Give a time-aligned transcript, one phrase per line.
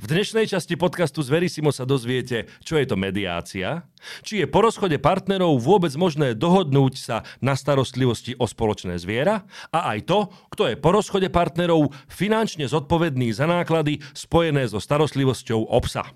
[0.00, 3.84] V dnešnej časti podcastu Zverisimo sa dozviete, čo je to mediácia,
[4.24, 9.92] či je po rozchode partnerov vôbec možné dohodnúť sa na starostlivosti o spoločné zviera a
[9.92, 10.18] aj to,
[10.56, 16.08] kto je po rozchode partnerov finančne zodpovedný za náklady spojené so starostlivosťou o psa.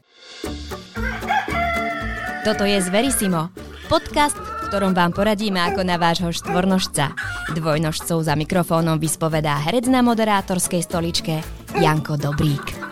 [2.41, 3.53] Toto je Zverisimo,
[3.93, 7.13] podcast, v ktorom vám poradíme ako na vášho štvornožca.
[7.53, 11.45] Dvojnožcov za mikrofónom vyspovedá herec na moderátorskej stoličke
[11.77, 12.85] Janko Dobrík.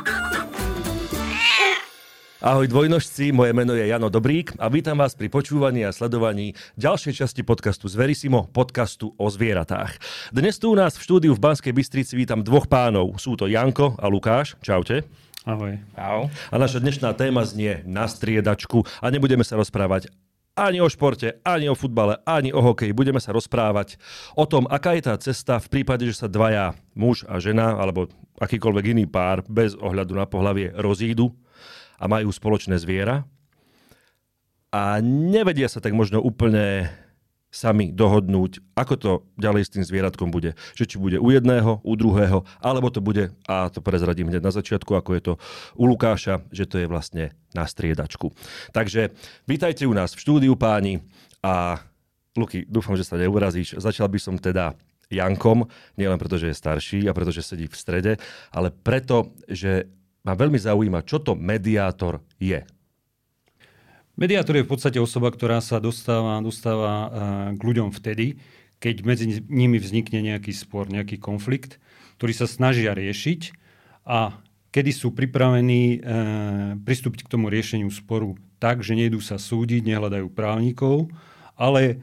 [2.43, 7.23] Ahoj dvojnožci, moje meno je Jano Dobrík a vítam vás pri počúvaní a sledovaní ďalšej
[7.23, 9.95] časti podcastu Zverisimo, podcastu o zvieratách.
[10.35, 13.15] Dnes tu u nás v štúdiu v Banskej Bystrici vítam dvoch pánov.
[13.23, 14.59] Sú to Janko a Lukáš.
[14.59, 15.07] Čaute.
[15.47, 15.79] Ahoj.
[15.95, 16.35] Ahoj.
[16.51, 20.11] A naša dnešná téma znie na striedačku a nebudeme sa rozprávať
[20.59, 22.91] ani o športe, ani o futbale, ani o hokeji.
[22.91, 24.03] Budeme sa rozprávať
[24.35, 28.11] o tom, aká je tá cesta v prípade, že sa dvaja, muž a žena, alebo
[28.43, 31.31] akýkoľvek iný pár, bez ohľadu na pohlavie, rozídu
[32.03, 33.23] a majú spoločné zviera
[34.75, 36.91] a nevedia sa tak možno úplne
[37.53, 40.57] sami dohodnúť, ako to ďalej s tým zvieratkom bude.
[40.73, 44.51] Že či bude u jedného, u druhého, alebo to bude, a to prezradím hneď na
[44.57, 45.33] začiatku, ako je to
[45.77, 48.33] u Lukáša, že to je vlastne na striedačku.
[48.73, 49.13] Takže
[49.45, 51.05] vítajte u nás v štúdiu páni
[51.45, 51.85] a
[52.33, 53.77] Luky, dúfam, že sa neurazíš.
[53.77, 54.73] Začal by som teda
[55.13, 55.69] Jankom,
[56.01, 58.13] nielen preto, že je starší a preto, že sedí v strede,
[58.49, 59.93] ale preto, že
[60.23, 62.63] ma veľmi zaujíma, čo to mediátor je.
[64.15, 67.09] Mediátor je v podstate osoba, ktorá sa dostáva, dostáva eh,
[67.57, 68.39] k ľuďom vtedy,
[68.83, 71.79] keď medzi nimi vznikne nejaký spor, nejaký konflikt,
[72.19, 73.55] ktorý sa snažia riešiť
[74.11, 74.43] a
[74.75, 76.09] kedy sú pripravení e,
[76.81, 81.13] pristúpiť k tomu riešeniu sporu tak, že nejdú sa súdiť, nehľadajú právnikov,
[81.55, 82.03] ale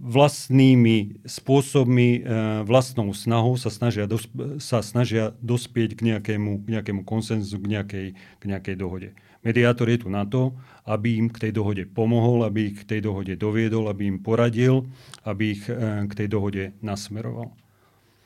[0.00, 2.30] vlastnými spôsobmi, e,
[2.64, 4.08] vlastnou snahou sa snažia,
[4.56, 9.12] sa snažia dospieť k nejakému, k nejakému konsenzu, k nejakej, k nejakej dohode.
[9.44, 10.56] Mediátor je tu na to,
[10.88, 14.88] aby im k tej dohode pomohol, aby ich k tej dohode doviedol, aby im poradil,
[15.28, 17.52] aby ich e, k tej dohode nasmeroval.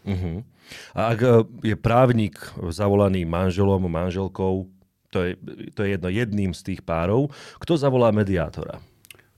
[0.07, 0.47] Uh-huh.
[0.95, 1.31] A ak e,
[1.75, 2.39] je právnik
[2.71, 4.71] zavolaný manželom, manželkou,
[5.11, 5.33] to je,
[5.75, 8.79] to je jedno jedným z tých párov, kto zavolá mediátora?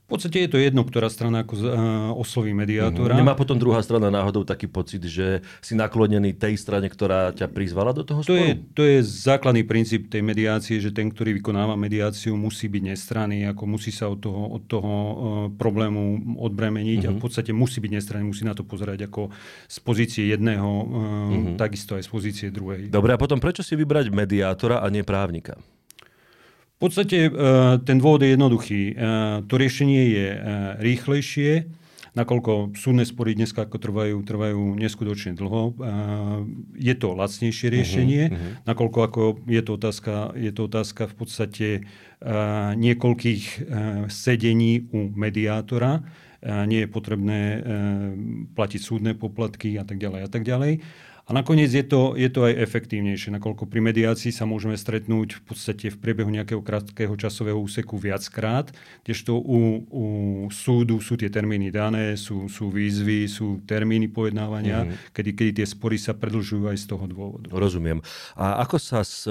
[0.07, 1.67] V podstate je to jedno, ktorá strana ako uh,
[2.15, 3.11] osloví mediátora.
[3.11, 3.19] Uh-huh.
[3.19, 7.91] Nemá potom druhá strana náhodou taký pocit, že si naklonený tej strane, ktorá ťa prizvala
[7.91, 8.39] do toho to sporu?
[8.39, 13.51] Je, to je základný princíp tej mediácie, že ten, ktorý vykonáva mediáciu, musí byť nestranný,
[13.51, 15.15] ako musí sa od toho, od toho uh,
[15.51, 17.11] problému odbremeniť uh-huh.
[17.11, 17.23] a v mhm.
[17.27, 19.27] podstate musí byť nestranný, musí na to pozerať ako
[19.67, 21.59] z pozície jedného, uh-huh.
[21.59, 22.87] takisto aj z pozície druhej.
[22.87, 25.59] Dobre, a potom prečo si vybrať mediátora a nie právnika?
[26.77, 27.31] V podstate e,
[27.81, 28.81] ten dôvod je jednoduchý.
[28.93, 29.01] E,
[29.49, 30.39] to riešenie je e,
[30.77, 31.65] rýchlejšie,
[32.13, 35.77] nakoľko súdne spory dnes ako trvajú, trvajú neskutočne dlho.
[36.73, 38.65] Je to lacnejšie riešenie, uh-huh, uh-huh.
[38.65, 41.67] nakoľko ako je to otázka, je to otázka v podstate
[42.73, 43.69] niekoľkých
[44.09, 46.01] sedení u mediátora.
[46.41, 47.41] Nie je potrebné
[48.57, 50.81] platiť súdne poplatky a tak ďalej a tak ďalej.
[51.27, 55.41] A nakoniec je to, je to aj efektívnejšie, nakoľko pri mediácii sa môžeme stretnúť v
[55.43, 58.71] podstate v priebehu nejakého krátkeho časového úseku viackrát,
[59.03, 60.05] kdežto u, u
[60.47, 65.11] súdu sú tie termíny dané, sú, sú výzvy, sú termíny pojednávania, mm-hmm.
[65.11, 67.51] kedy, kedy tie spory sa predlžujú aj z toho dôvodu.
[67.51, 67.99] Rozumiem.
[68.39, 69.27] A ako sa z,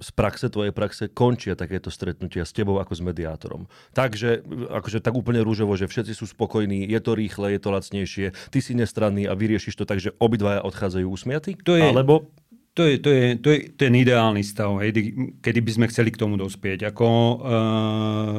[0.00, 3.68] z praxe, tvojej praxe končia takéto stretnutia s tebou ako s mediátorom?
[3.92, 4.40] Takže,
[4.72, 8.58] akože tak úplne rúžovo, že všetci sú spokojní, je to rýchle, je to lacnejšie, ty
[8.64, 11.58] si nestranný a vyriešiš to tak, že obidvaja odchádzajú usmiatý?
[11.66, 12.30] To je, Alebo
[12.78, 14.94] to je, to, je, to je ten ideálny stav, hej,
[15.42, 16.94] kedy by sme chceli k tomu dospieť.
[16.94, 18.38] Ako, uh,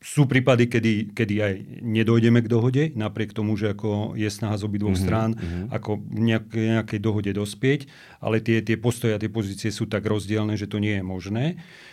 [0.00, 1.54] sú prípady, kedy, kedy aj
[1.84, 5.64] nedojdeme k dohode, napriek tomu, že ako je snaha z obidvoch mm-hmm, strán mm-hmm.
[5.76, 7.84] ako nejak, nejakej dohode dospieť,
[8.16, 11.60] ale tie, tie postoje a tie pozície sú tak rozdielne, že to nie je možné.
[11.60, 11.89] Uh,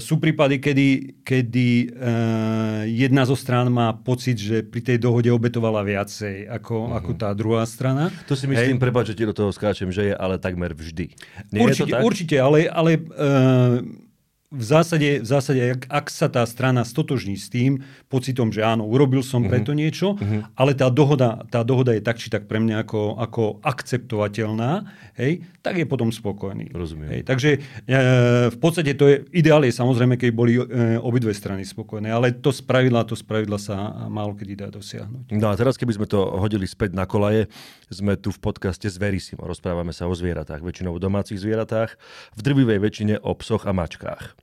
[0.00, 0.88] sú prípady, kedy,
[1.20, 6.96] kedy uh, jedna zo strán má pocit, že pri tej dohode obetovala viacej ako, uh-huh.
[6.96, 8.08] ako tá druhá strana.
[8.32, 11.12] To si myslím, prepáč, že ti do toho skáčem, že je ale takmer vždy.
[11.52, 12.00] Nie určite, je to tak?
[12.00, 14.07] určite, ale, ale uh,
[14.48, 18.88] v zásade, v zásade ak, ak sa tá strana stotožní s tým pocitom, že áno,
[18.88, 19.52] urobil som uh-huh.
[19.52, 20.48] preto niečo, uh-huh.
[20.56, 24.88] ale tá dohoda, tá dohoda je tak či tak pre mňa ako, ako akceptovateľná,
[25.20, 26.72] hej, tak je potom spokojný.
[26.72, 27.20] Rozumiem.
[27.20, 27.98] Hej, takže e,
[28.48, 30.64] v podstate to je, ideál je samozrejme, keď boli e,
[30.96, 35.28] obidve strany spokojné, ale to spravidla, to spravidla sa málo kedy dá dosiahnuť.
[35.36, 37.52] No a teraz, keby sme to hodili späť na kolaje,
[37.92, 39.44] sme tu v podcaste Zverisimo.
[39.44, 42.00] Rozprávame sa o zvieratách, väčšinou o domácich zvieratách,
[42.32, 44.37] v drvivej väčšine o psoch a mačkách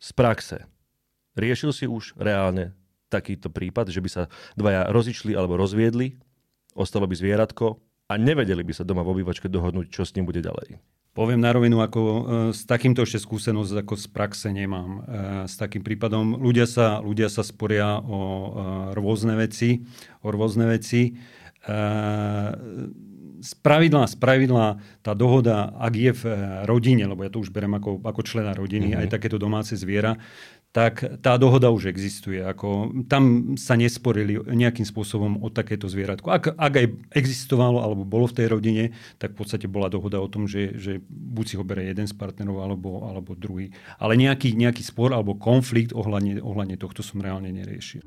[0.00, 0.58] z praxe.
[1.36, 2.72] Riešil si už reálne
[3.12, 4.22] takýto prípad, že by sa
[4.58, 6.18] dvaja rozišli alebo rozviedli,
[6.74, 7.78] ostalo by zvieratko
[8.10, 10.78] a nevedeli by sa doma v obývačke dohodnúť, čo s ním bude ďalej?
[11.16, 12.20] Poviem na rovinu, ako e,
[12.52, 14.90] s takýmto ešte skúsenosť ako z praxe nemám.
[15.00, 18.48] E, s takým prípadom ľudia sa, ľudia sa sporia o e,
[18.92, 19.80] rôzne veci,
[20.20, 21.16] o rôzne veci.
[23.46, 26.22] Spravidla, spravidla tá dohoda, ak je v
[26.66, 29.06] rodine, lebo ja to už berem ako, ako člena rodiny, mm-hmm.
[29.06, 30.18] aj takéto domáce zviera,
[30.74, 32.36] tak tá dohoda už existuje.
[32.42, 36.28] Ako, tam sa nesporili nejakým spôsobom o takéto zvieratko.
[36.28, 38.84] Ak, ak aj existovalo alebo bolo v tej rodine,
[39.16, 42.12] tak v podstate bola dohoda o tom, že, že buď si ho bere jeden z
[42.12, 43.72] partnerov alebo, alebo druhý.
[43.96, 48.04] Ale nejaký, nejaký spor alebo konflikt ohľadne, ohľadne tohto som reálne neriešil.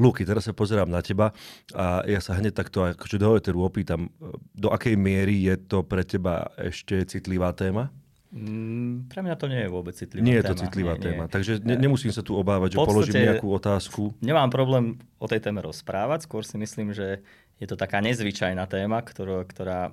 [0.00, 1.36] Luky, teraz sa pozerám na teba
[1.76, 4.08] a ja sa hneď takto akože do opýtam,
[4.56, 7.92] do akej miery je to pre teba ešte citlivá téma?
[8.30, 10.40] Mm, pre mňa to nie je vôbec citlivá nie téma.
[10.40, 11.32] Nie je to citlivá nie, téma, nie.
[11.34, 14.14] takže ne, nemusím sa tu obávať, že položím nejakú otázku.
[14.22, 17.20] Nemám problém o tej téme rozprávať, skôr si myslím, že
[17.60, 19.92] je to taká nezvyčajná téma, ktorá, ktorá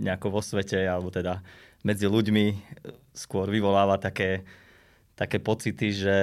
[0.00, 1.44] nejako vo svete, alebo teda
[1.84, 2.56] medzi ľuďmi
[3.12, 4.46] skôr vyvoláva také,
[5.18, 6.16] také pocity, že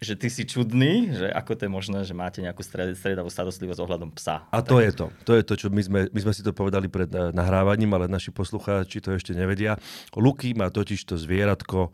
[0.00, 4.10] že ty si čudný, že ako to je možné, že máte nejakú stredavú starostlivosť ohľadom
[4.16, 4.48] psa.
[4.48, 4.84] A to tak.
[4.88, 5.06] je to.
[5.28, 8.08] To je to, čo my sme, my sme si to povedali pred eh, nahrávaním, ale
[8.08, 9.76] naši poslucháči to ešte nevedia.
[10.16, 11.92] Luky má totiž to zvieratko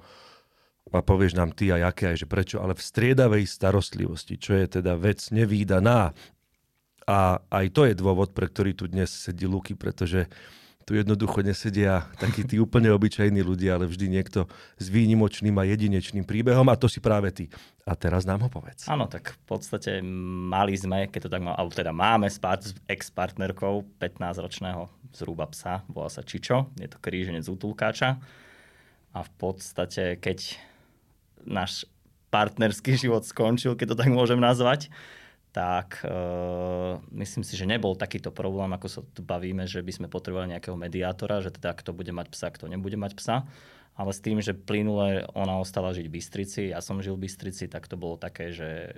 [0.94, 4.78] a povieš nám ty a aké aj, že prečo, ale v striedavej starostlivosti, čo je
[4.78, 6.14] teda vec nevýdaná.
[7.10, 7.18] A
[7.50, 10.30] aj to je dôvod, pre ktorý tu dnes sedí Luky, pretože
[10.86, 14.46] tu jednoducho nesedia takí tí úplne obyčajní ľudia, ale vždy niekto
[14.78, 17.50] s výnimočným a jedinečným príbehom a to si práve ty.
[17.82, 18.86] A teraz nám ho povedz.
[18.86, 19.98] Áno, tak v podstate
[20.46, 22.38] mali sme, keď to tak mal, alebo teda máme s
[22.86, 28.22] ex-partnerkou 15-ročného zhruba psa, volá sa Čičo, je to kríženec útulkáča
[29.10, 30.54] a v podstate, keď
[31.42, 31.82] náš
[32.30, 34.86] partnerský život skončil, keď to tak môžem nazvať,
[35.56, 40.08] tak uh, myslím si, že nebol takýto problém, ako sa tu bavíme, že by sme
[40.12, 43.48] potrebovali nejakého mediátora, že teda kto bude mať psa, kto nebude mať psa.
[43.96, 47.72] Ale s tým, že plynule ona ostala žiť v Bystrici, ja som žil v Bystrici,
[47.72, 48.92] tak to bolo také, že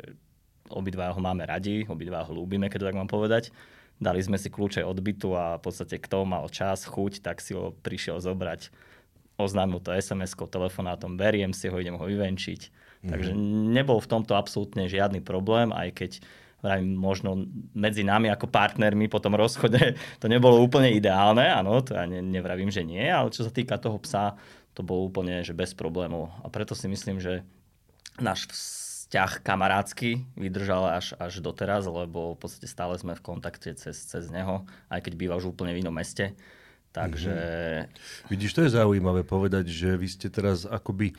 [0.66, 3.54] obidva ho máme radi, obidva ho ľúbime, keď to tak mám povedať.
[4.02, 7.54] Dali sme si kľúče od bytu a v podstate kto mal čas, chuť, tak si
[7.54, 8.74] ho prišiel zobrať.
[9.38, 12.60] Oznámil to SMS-kou, telefonátom, beriem si ho, idem ho vyvenčiť.
[12.66, 13.10] Mm-hmm.
[13.14, 13.30] Takže
[13.78, 16.12] nebol v tomto absolútne žiadny problém, aj keď
[16.82, 22.02] možno medzi nami ako partnermi po tom rozchode to nebolo úplne ideálne, áno, to ja
[22.04, 24.34] ne, nevravím, že nie, ale čo sa týka toho psa,
[24.74, 26.34] to bolo úplne že bez problémov.
[26.42, 27.46] A preto si myslím, že
[28.18, 33.94] náš vzťah kamarádsky vydržal až, až doteraz, lebo v podstate stále sme v kontakte cez,
[33.94, 36.34] cez neho, aj keď býva už úplne v inom meste.
[36.90, 37.34] Takže...
[37.86, 38.28] Mm-hmm.
[38.34, 41.14] Vidíš, to je zaujímavé povedať, že vy ste teraz akoby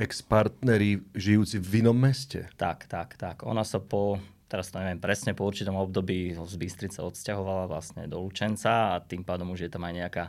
[0.00, 2.48] ex-partneri žijúci v inom meste.
[2.56, 3.44] Tak, tak, tak.
[3.44, 4.16] Ona sa po
[4.50, 9.22] teraz to neviem presne, po určitom období z Bystrice odsťahovala vlastne do Lučenca a tým
[9.22, 10.24] pádom už je tam aj nejaká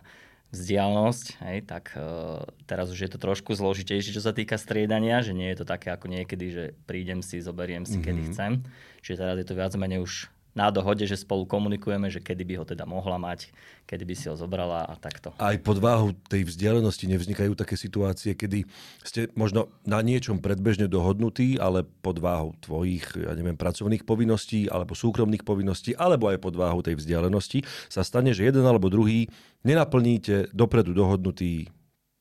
[0.51, 5.31] vzdialnosť, hej, tak uh, teraz už je to trošku zložitejšie, čo sa týka striedania, že
[5.31, 8.05] nie je to také ako niekedy, že prídem si, zoberiem si, mm-hmm.
[8.05, 8.51] kedy chcem.
[8.99, 12.53] Čiže teraz je to viac menej už na dohode, že spolu komunikujeme, že kedy by
[12.59, 13.51] ho teda mohla mať,
[13.87, 15.31] kedy by si ho zobrala a takto.
[15.39, 18.67] Aj pod váhu tej vzdialenosti nevznikajú také situácie, kedy
[19.03, 24.91] ste možno na niečom predbežne dohodnutí, ale pod váhou tvojich, ja neviem, pracovných povinností alebo
[24.91, 29.31] súkromných povinností, alebo aj pod váhou tej vzdialenosti sa stane, že jeden alebo druhý
[29.63, 31.71] nenaplníte dopredu dohodnutý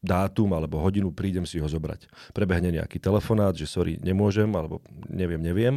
[0.01, 2.09] dátum alebo hodinu, prídem si ho zobrať.
[2.33, 5.77] Prebehne nejaký telefonát, že sorry, nemôžem, alebo neviem, neviem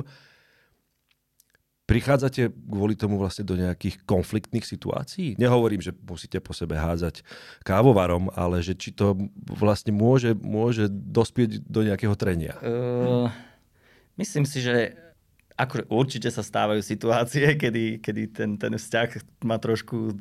[1.83, 5.35] Prichádzate kvôli tomu vlastne do nejakých konfliktných situácií?
[5.35, 7.27] Nehovorím, že musíte po sebe hádzať
[7.67, 9.19] kávovarom, ale že či to
[9.51, 12.55] vlastne môže, môže dospieť do nejakého trenia?
[12.63, 13.27] Uh,
[14.15, 14.95] myslím si, že
[15.59, 20.17] akože určite sa stávajú situácie, kedy, kedy ten, ten vzťah má trošku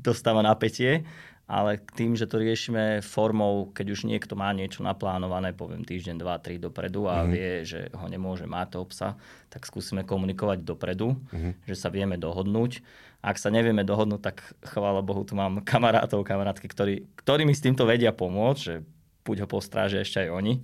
[0.00, 1.04] dostáva napätie
[1.50, 6.38] ale tým, že to riešime formou, keď už niekto má niečo naplánované, poviem týždeň, dva,
[6.38, 7.28] tri dopredu a mm.
[7.34, 9.18] vie, že ho nemôže mať toho psa,
[9.50, 11.66] tak skúsime komunikovať dopredu, mm.
[11.66, 12.86] že sa vieme dohodnúť.
[13.18, 17.66] Ak sa nevieme dohodnúť, tak chvála Bohu, tu mám kamarátov, kamarátky, ktorí, ktorí mi s
[17.66, 18.86] týmto vedia pomôcť, že
[19.26, 20.54] buď ho postrážia ešte aj oni.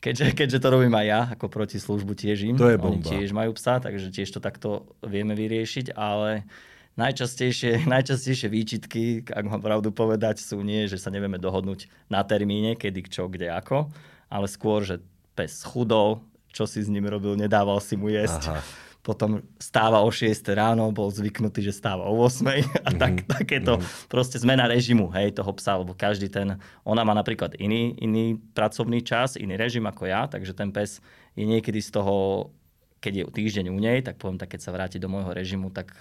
[0.00, 2.56] Keďže, keďže to robím aj ja, ako proti službu tiež im.
[2.56, 2.96] To je bomba.
[2.96, 6.44] Oni tiež majú psa, takže tiež to takto vieme vyriešiť, ale
[6.94, 12.78] Najčastejšie, najčastejšie výčitky, ak mám pravdu povedať, sú nie, že sa nevieme dohodnúť na termíne,
[12.78, 13.90] kedy, čo, kde, ako,
[14.30, 15.02] ale skôr, že
[15.34, 16.22] pes chudol,
[16.54, 18.54] čo si s ním robil, nedával si mu jesť.
[18.54, 18.62] Aha.
[19.04, 22.40] Potom stáva o 6 ráno, bol zvyknutý, že stáva o 8
[22.88, 23.36] a tak, mm-hmm.
[23.36, 24.08] takéto mm-hmm.
[24.08, 26.56] proste zmena režimu hej, toho psa, lebo každý ten,
[26.88, 31.04] ona má napríklad iný, iný pracovný čas, iný režim ako ja, takže ten pes
[31.36, 32.48] je niekedy z toho,
[33.04, 35.92] keď je týždeň u nej, tak poviem tak, keď sa vráti do môjho režimu, tak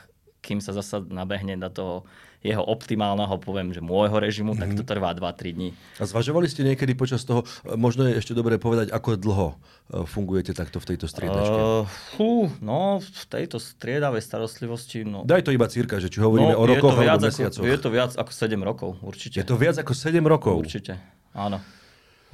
[0.44, 2.04] kým sa zasa nabehne na toho
[2.44, 4.76] jeho optimálneho, poviem, že môjho režimu, mm-hmm.
[4.76, 5.70] tak to trvá 2-3 dní.
[5.96, 7.48] A zvažovali ste niekedy počas toho,
[7.80, 9.48] možno je ešte dobre povedať, ako dlho
[10.04, 11.56] fungujete takto v tejto striedačke?
[11.56, 11.88] Uh,
[12.20, 15.08] fú, no v tejto striedavej starostlivosti...
[15.08, 17.64] No, Daj to iba círka, že či hovoríme no, o rokoch alebo mesiacoch.
[17.64, 19.40] Je to viac ako 7 rokov, určite.
[19.40, 20.60] Je to viac ako 7 rokov?
[20.60, 21.00] Určite,
[21.32, 21.64] áno.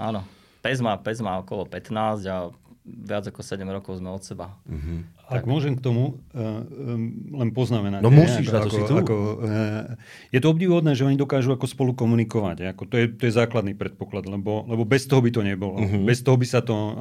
[0.02, 0.26] Áno.
[0.66, 2.50] Pes má, pes má okolo 15 a
[2.90, 4.58] viac ako 7 rokov sme od seba.
[4.66, 5.06] Uh-huh.
[5.30, 8.02] Ak môžem k tomu uh, um, len poznamenať.
[8.02, 8.94] No musíš, ako, ako, si tu.
[8.98, 9.98] Ako, uh,
[10.34, 12.74] je to obdivuhodné, že oni dokážu ako spolu komunikovať.
[12.74, 15.78] Ako to, je, to je základný predpoklad, lebo, lebo bez toho by to nebolo.
[15.78, 16.04] Uh-huh.
[16.04, 16.94] Bez toho by sa to uh,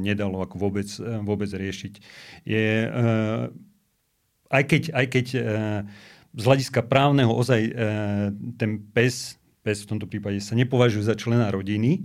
[0.00, 1.92] nedalo ako vôbec, uh, vôbec riešiť.
[2.48, 3.52] Je, uh,
[4.48, 5.42] aj keď, aj keď uh,
[6.34, 7.72] z hľadiska právneho ozaj uh,
[8.58, 12.04] ten pes, pes v tomto prípade sa nepovažuje za člena rodiny,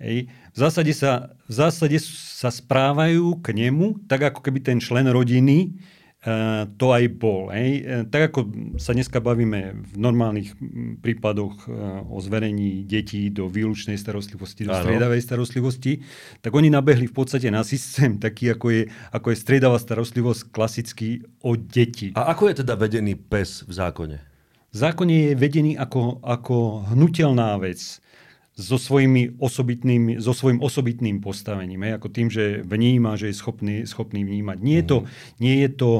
[0.00, 0.32] Hej.
[0.50, 5.76] V, zásade sa, v zásade sa správajú k nemu tak, ako keby ten člen rodiny
[6.24, 7.52] uh, to aj bol.
[7.52, 7.84] Hej.
[7.84, 8.48] Uh, tak ako
[8.80, 10.56] sa dneska bavíme v normálnych
[11.04, 16.00] prípadoch uh, o zverení detí do výlučnej starostlivosti, do striedavej starostlivosti,
[16.40, 21.28] tak oni nabehli v podstate na systém taký, ako je, ako je striedavá starostlivosť klasicky
[21.44, 22.16] o deti.
[22.16, 24.16] A ako je teda vedený pes v zákone?
[24.70, 28.00] V zákone je vedený ako, ako hnutelná vec
[28.60, 31.88] so, svojimi osobitným, so svojím osobitným postavením.
[31.88, 34.58] Hej, ako tým, že vníma, že je schopný, schopný vnímať.
[34.60, 35.08] Nie je, to, mhm.
[35.40, 35.92] nie, je to,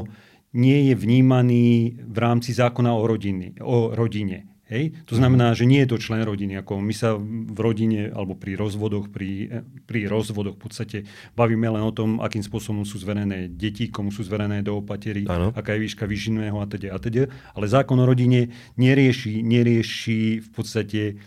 [0.53, 1.65] nie je vnímaný
[2.05, 4.51] v rámci zákona o, rodiny, o rodine.
[4.71, 4.95] Hej?
[5.11, 6.55] To znamená, že nie je to člen rodiny.
[6.63, 9.51] Ako my sa v rodine alebo pri rozvodoch, pri,
[9.83, 10.97] pri rozvodoch v podstate
[11.35, 15.51] bavíme len o tom, akým spôsobom sú zverené deti, komu sú zverené do opatery, ano.
[15.51, 17.27] aká je výška vyžinného a teda a teda.
[17.51, 18.47] Ale zákon o rodine
[18.79, 21.19] nerieši, nerieši v podstate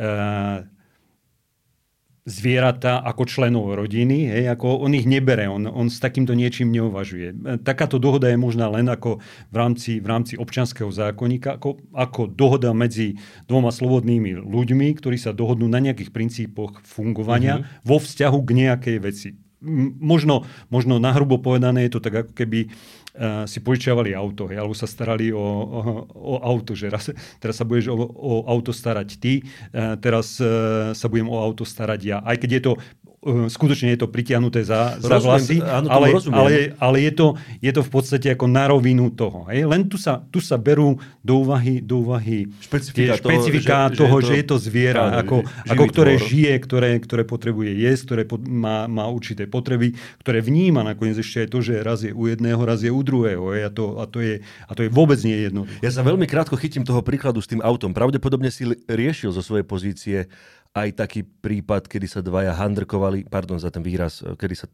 [0.00, 0.64] uh,
[2.26, 7.62] zvieratá ako členov rodiny, hej, ako on ich nebere, on, on s takýmto niečím neuvažuje.
[7.62, 9.22] Takáto dohoda je možná len ako
[9.54, 13.14] v rámci, v rámci občanského zákonníka, ako, ako dohoda medzi
[13.46, 17.86] dvoma slobodnými ľuďmi, ktorí sa dohodnú na nejakých princípoch fungovania mm-hmm.
[17.86, 19.30] vo vzťahu k nejakej veci.
[19.98, 24.78] Možno, možno nahrubo povedané je to tak, ako keby uh, si požičiavali auto, hej, alebo
[24.78, 25.80] sa starali o, o,
[26.10, 27.10] o auto, že raz,
[27.42, 31.66] teraz sa budeš o, o auto starať ty, uh, teraz uh, sa budem o auto
[31.66, 32.18] starať ja.
[32.22, 32.72] Aj keď je to
[33.26, 37.26] skutočne je to pritiahnuté za, za vlasy, áno, ale, ale, ale je, to,
[37.58, 39.50] je to v podstate ako na rovinu toho.
[39.50, 39.66] Hej?
[39.66, 40.94] Len tu sa, tu sa berú
[41.26, 44.56] do úvahy, do úvahy špecifika, toho, špecifika že, toho, že, je to, že je to
[44.62, 46.26] zviera, áno, ako, ako ktoré tvor.
[46.30, 51.46] žije, ktoré, ktoré potrebuje jesť, ktoré po, má, má určité potreby, ktoré vníma nakoniec ešte
[51.46, 53.56] aj to, že raz je u jedného, raz je u druhého.
[53.56, 55.64] A, to, a, to je, a to je vôbec nie jedno.
[55.80, 57.96] Ja sa veľmi krátko chytím toho príkladu s tým autom.
[57.96, 60.28] Pravdepodobne si riešil zo svojej pozície
[60.76, 64.68] aj taký prípad, kedy sa dvaja handrkovali, pardon za ten výraz, kedy sa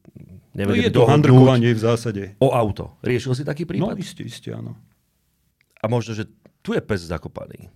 [0.50, 2.22] nevedeli no je to handrkovanie v zásade.
[2.42, 2.98] O auto.
[3.06, 3.94] Riešil si taký prípad?
[3.94, 4.74] No isté, isté, áno.
[5.78, 6.26] A možno, že
[6.58, 7.70] tu je pes zakopaný.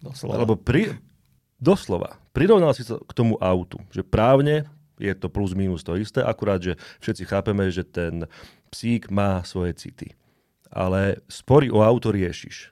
[0.00, 0.40] Doslova.
[0.40, 0.96] Lebo pri,
[1.60, 2.16] doslova.
[2.32, 3.78] Prirovnal si to k tomu autu.
[3.92, 4.66] Že právne
[5.02, 8.30] je to plus minus to isté, akurát, že všetci chápeme, že ten
[8.70, 10.14] psík má svoje city.
[10.70, 12.70] Ale spory o auto riešiš.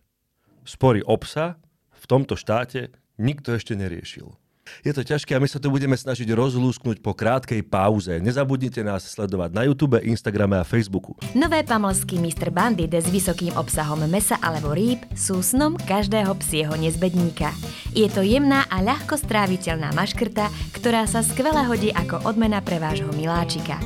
[0.64, 1.58] Spory o psa
[1.90, 4.39] v tomto štáte nikto ešte neriešil.
[4.86, 8.16] Je to ťažké a my sa tu budeme snažiť rozlúsknuť po krátkej pauze.
[8.22, 11.16] Nezabudnite nás sledovať na YouTube, Instagrame a Facebooku.
[11.32, 12.54] Nové pamlsky Mr.
[12.54, 17.50] Bandit s vysokým obsahom mesa alebo rýb sú snom každého psieho nezbedníka.
[17.96, 20.46] Je to jemná a ľahko stráviteľná maškrta,
[20.76, 23.80] ktorá sa skvele hodí ako odmena pre vášho miláčika.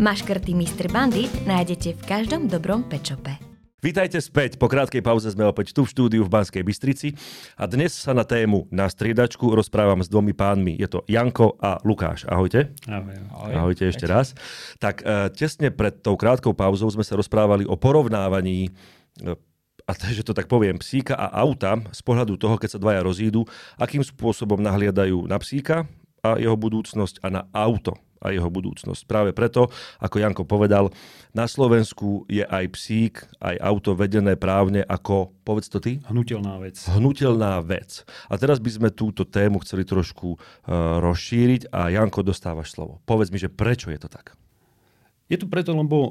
[0.00, 0.88] Maškrty Mr.
[0.88, 3.49] Bandit nájdete v každom dobrom pečope.
[3.80, 4.60] Vítajte späť.
[4.60, 7.16] Po krátkej pauze sme opäť tu v štúdiu v Banskej Bystrici
[7.56, 10.76] a dnes sa na tému na striedačku rozprávam s dvomi pánmi.
[10.76, 12.28] Je to Janko a Lukáš.
[12.28, 12.76] Ahojte.
[12.84, 13.16] Ahoj.
[13.32, 13.52] Ahoj.
[13.56, 14.36] Ahojte ešte raz.
[14.76, 19.32] Tak e, tesne pred tou krátkou pauzou sme sa rozprávali o porovnávaní e,
[19.88, 23.48] a že to tak poviem, psíka a auta z pohľadu toho, keď sa dvaja rozídu,
[23.80, 25.88] akým spôsobom nahliadajú na psíka
[26.20, 29.08] a jeho budúcnosť a na auto a jeho budúcnosť.
[29.08, 30.92] Práve preto, ako Janko povedal,
[31.32, 36.04] na Slovensku je aj psík, aj auto vedené právne ako, povedz to ty?
[36.06, 36.76] Hnutelná vec.
[36.84, 38.04] Hnutelná vec.
[38.28, 40.38] A teraz by sme túto tému chceli trošku uh,
[41.00, 43.00] rozšíriť a Janko, dostávaš slovo.
[43.08, 44.36] Povedz mi, že prečo je to tak?
[45.30, 46.10] Je to preto, lebo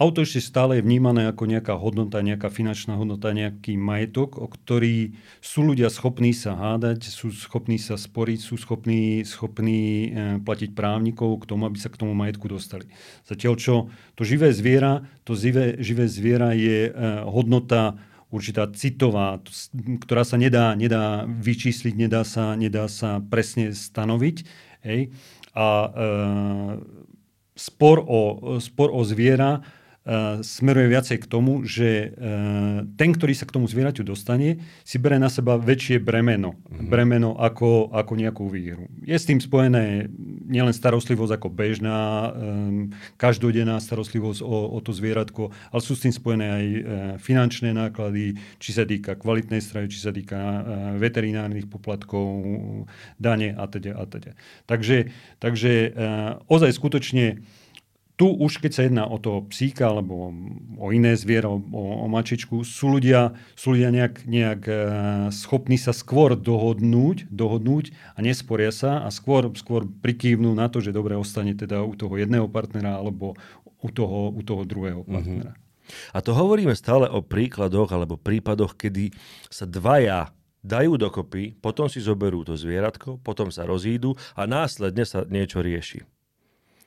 [0.00, 5.12] auto ešte stále je vnímané ako nejaká hodnota, nejaká finančná hodnota, nejaký majetok, o ktorý
[5.44, 11.44] sú ľudia schopní sa hádať, sú schopní sa sporiť, sú schopní, schopní uh, platiť právnikov
[11.44, 12.88] k tomu, aby sa k tomu majetku dostali.
[13.28, 13.74] Zatiaľ čo
[14.16, 18.00] to živé zviera, to živé, živé zviera je uh, hodnota
[18.32, 19.44] určitá citová,
[20.08, 24.36] ktorá sa nedá, nedá vyčísliť, nedá sa, nedá sa presne stanoviť.
[24.88, 25.12] Hej?
[25.52, 27.04] A uh,
[27.56, 29.60] spor o, spor o zviera
[30.44, 35.16] smeruje viacej k tomu, že uh, ten, ktorý sa k tomu zvieraťu dostane, si bere
[35.16, 36.60] na seba väčšie bremeno.
[36.60, 36.88] Mm-hmm.
[36.92, 38.84] Bremeno ako, ako nejakú výhru.
[39.00, 40.12] Je s tým spojené
[40.44, 42.00] nielen starostlivosť ako bežná,
[43.16, 46.80] každodenná starostlivosť o, o to zvieratko, ale sú s tým spojené aj uh,
[47.16, 50.36] finančné náklady, či sa týka kvalitnej stravy, či sa týka
[51.00, 52.44] veterinárnych poplatkov,
[53.16, 54.36] dane a teda a teda.
[54.68, 55.08] Takže,
[55.40, 55.72] takže
[56.50, 57.40] ozaj skutočne
[58.14, 60.30] tu už keď sa jedná o toho psíka alebo
[60.78, 64.74] o iné zviera, o, o mačičku, sú ľudia, sú ľudia nejak, nejak e,
[65.34, 70.94] schopní sa skôr dohodnúť, dohodnúť a nesporia sa a skôr, skôr prikývnú na to, že
[70.94, 73.34] dobre ostane teda u toho jedného partnera alebo
[73.82, 75.10] u toho, u toho druhého mhm.
[75.10, 75.52] partnera.
[75.58, 75.62] Mm-hmm.
[76.16, 79.12] A to hovoríme stále o príkladoch alebo prípadoch, kedy
[79.52, 80.32] sa dvaja
[80.64, 86.08] dajú dokopy, potom si zoberú to zvieratko, potom sa rozídu a následne sa niečo rieši.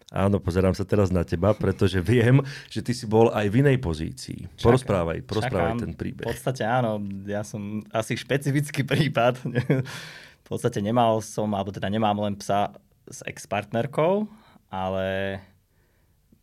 [0.07, 2.39] Áno, pozerám sa teraz na teba, pretože viem,
[2.71, 4.47] že ty si bol aj v inej pozícii.
[4.55, 5.83] Čakám, porozprávaj, porozprávaj čakám.
[5.83, 6.23] ten príbeh.
[6.23, 9.43] V podstate áno, ja som asi špecifický prípad.
[10.43, 12.71] v podstate nemal som, alebo teda nemám len psa
[13.03, 14.31] s ex-partnerkou,
[14.71, 15.39] ale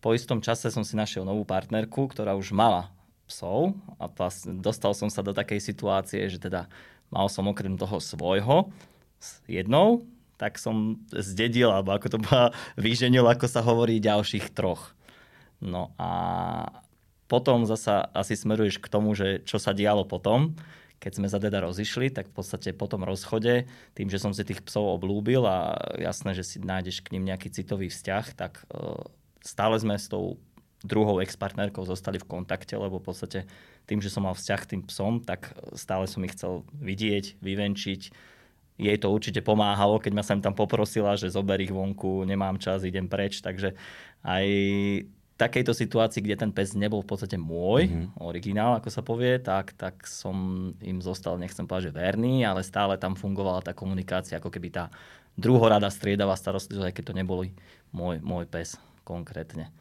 [0.04, 2.92] po istom čase som si našiel novú partnerku, ktorá už mala
[3.24, 6.68] psov a vlastne dostal som sa do takej situácie, že teda
[7.08, 8.68] mal som okrem toho svojho
[9.16, 10.04] s jednou
[10.36, 12.50] tak som zdedil, alebo ako to bola,
[12.80, 14.94] vyženil, ako sa hovorí, ďalších troch.
[15.62, 16.10] No a
[17.30, 20.52] potom zasa asi smeruješ k tomu, že čo sa dialo potom,
[21.00, 24.40] keď sme sa teda rozišli, tak v podstate po tom rozchode, tým, že som si
[24.40, 29.04] tých psov oblúbil a jasné, že si nájdeš k ním nejaký citový vzťah, tak uh,
[29.44, 30.40] stále sme s tou
[30.84, 33.48] druhou ex-partnerkou zostali v kontakte, lebo v podstate
[33.84, 38.02] tým, že som mal vzťah k tým psom, tak stále som ich chcel vidieť, vyvenčiť,
[38.74, 42.82] jej to určite pomáhalo, keď ma sem tam poprosila, že zober ich vonku, nemám čas,
[42.82, 43.38] idem preč.
[43.38, 43.78] Takže
[44.26, 44.46] aj
[45.06, 48.22] v takejto situácii, kde ten pes nebol v podstate môj, mm-hmm.
[48.22, 52.94] originál, ako sa povie, tak, tak som im zostal, nechcem povedať, že verný, ale stále
[52.98, 54.84] tam fungovala tá komunikácia, ako keby tá
[55.34, 57.48] druhorada striedavá starostlivosť, aj keď to neboli
[57.90, 59.74] môj, môj pes konkrétne.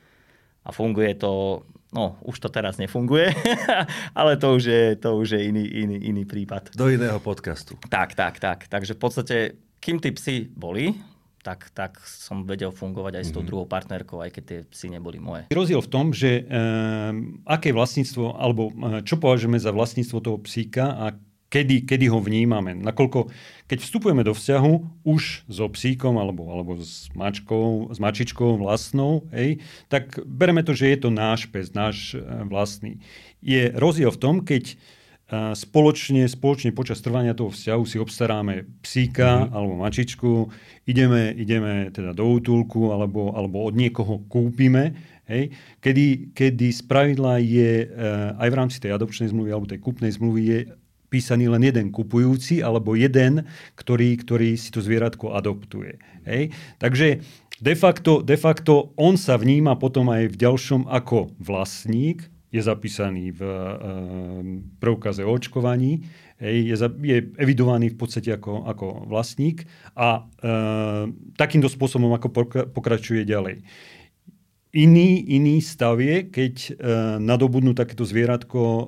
[0.63, 3.29] A funguje to No, už to teraz nefunguje,
[4.17, 6.73] ale to už je, to už je iný, iný, iný prípad.
[6.73, 7.77] Do iného podcastu.
[7.85, 8.65] Tak, tak, tak.
[8.65, 9.35] Takže v podstate,
[9.77, 10.97] kým tí psi boli,
[11.45, 13.47] tak, tak som vedel fungovať aj s tou mhm.
[13.51, 15.53] druhou partnerkou, aj keď tie psy neboli moje.
[15.53, 16.43] Rozdiel v tom, že e,
[17.45, 21.13] aké vlastníctvo, alebo e, čo považujeme za vlastníctvo toho psíka a
[21.53, 22.73] kedy, kedy ho vnímame.
[22.73, 23.29] Nakoľko,
[23.69, 29.61] keď vstupujeme do vzťahu už so psíkom alebo, alebo s, mačkou, s mačičkou vlastnou, hej,
[29.85, 32.97] tak bereme to, že je to náš pes, náš e, vlastný.
[33.45, 34.75] Je rozdiel v tom, keď e,
[35.53, 39.49] spoločne, spoločne počas trvania toho vzťahu si obstaráme psíka mm.
[39.53, 40.49] alebo mačičku,
[40.89, 44.97] ideme, ideme teda do útulku alebo, alebo od niekoho kúpime,
[45.29, 45.53] hej,
[45.85, 47.87] kedy, kedy spravidla je e,
[48.41, 50.59] aj v rámci tej adopčnej zmluvy alebo tej kúpnej zmluvy je
[51.13, 53.45] písaný len jeden kupujúci alebo jeden,
[53.77, 56.01] ktorý, ktorý si to zvieratko adoptuje.
[56.25, 56.49] Hej?
[56.81, 57.21] Takže
[57.61, 63.33] de facto, de facto on sa vníma potom aj v ďalšom ako vlastník, je zapísaný
[63.33, 63.53] v e,
[64.77, 66.05] preukaze o očkovaní,
[66.37, 69.65] je, je evidovaný v podstate ako, ako vlastník
[69.97, 70.53] a e,
[71.33, 72.29] takýmto spôsobom ako
[72.69, 73.65] pokračuje ďalej.
[74.73, 76.71] Iný, iný stav je, keď e,
[77.21, 78.85] nadobudnú takéto zvieratko e,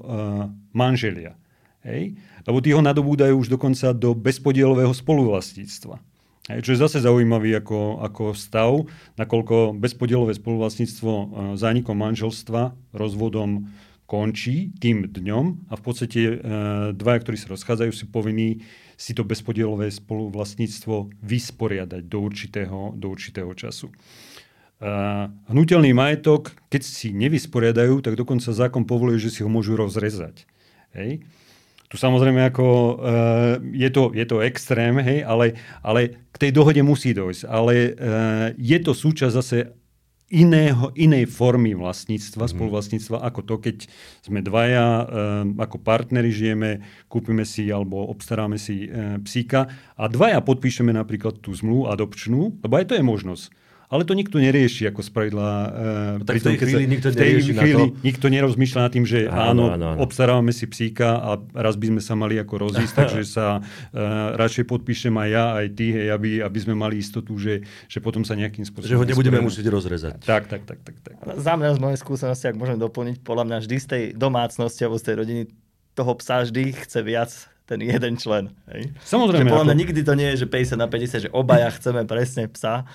[0.74, 1.38] manželia.
[1.86, 2.18] Hej?
[2.44, 6.02] Lebo tí ho nadobúdajú už dokonca do bezpodielového spoluvlastníctva.
[6.46, 8.86] Hej, čo je zase zaujímavý ako, ako stav,
[9.18, 11.26] nakoľko bezpodielové spoluvlastníctvo e,
[11.58, 13.70] zánikom manželstva, rozvodom
[14.06, 16.36] končí tým dňom a v podstate e,
[16.94, 18.62] dvaja, ktorí sa rozchádzajú, sú povinní
[18.94, 23.92] si to bezpodielové spoluvlastníctvo vysporiadať do určitého, do určitého času.
[24.76, 30.44] Uh, hnutelný majetok, keď si nevysporiadajú, tak dokonca zákon povoluje, že si ho môžu rozrezať.
[30.92, 31.24] Hej?
[31.96, 36.84] Tu samozrejme ako, uh, je, to, je to extrém, hej, ale, ale k tej dohode
[36.84, 37.48] musí dojsť.
[37.48, 39.72] Ale uh, je to súčasť zase
[40.28, 42.52] iného, inej formy vlastníctva, mm.
[42.52, 43.78] spoluvlastníctva, ako to, keď
[44.28, 50.44] sme dvaja, um, ako partneri žijeme, kúpime si alebo obstaráme si um, psíka a dvaja
[50.44, 53.46] podpíšeme napríklad tú zmluvu adopčnú, lebo aj to je možnosť
[53.86, 55.50] ale to nikto nerieši ako spravidla.
[56.20, 58.02] No, tak v tej chvíli nikto nerieši chvíli na to.
[58.02, 62.02] Nikto nerozmýšľa nad tým, že áno, áno, áno, obstarávame si psíka a raz by sme
[62.02, 66.42] sa mali ako rozísť, takže sa uh, radšej podpíšem aj ja, aj ty, hej, aby,
[66.42, 68.90] aby sme mali istotu, že, že potom sa nejakým spôsobom...
[68.90, 69.50] Že ho nebudeme spôsobom...
[69.54, 70.14] musieť rozrezať.
[70.26, 70.80] Tak, tak, tak.
[70.82, 71.14] tak, tak.
[71.38, 74.98] Za mňa z mojej skúsenosti, ak môžem doplniť, podľa mňa vždy z tej domácnosti alebo
[74.98, 75.42] z tej rodiny
[75.96, 77.32] toho psa vždy chce viac
[77.66, 78.54] ten jeden člen.
[78.70, 78.94] Hej?
[79.02, 79.50] Samozrejme.
[79.50, 79.82] Že podľa mňa ako...
[79.82, 82.86] nikdy to nie je, že 50 na 50, že obaja chceme presne psa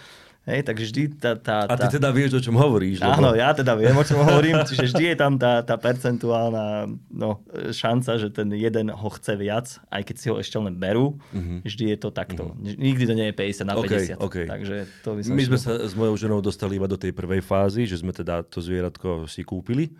[0.49, 2.01] Hej, takže vždy tá, tá, A ty tá...
[2.01, 3.05] teda vieš, o čom hovoríš.
[3.05, 7.45] Áno, ja teda viem, o čom hovorím, čiže vždy je tam tá, tá percentuálna no,
[7.69, 11.61] šanca, že ten jeden ho chce viac, aj keď si ho ešte len berú, mm-hmm.
[11.61, 12.57] vždy je to takto.
[12.57, 12.73] Mm-hmm.
[12.73, 14.17] Nikdy to nie je 50 na 50.
[14.17, 14.47] Okay.
[14.49, 17.45] Takže to by som My sme sa s mojou ženou dostali iba do tej prvej
[17.45, 19.93] fázy, že sme teda to zvieratko si kúpili,